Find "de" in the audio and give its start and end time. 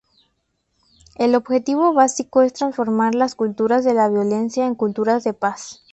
3.85-3.93, 5.23-5.33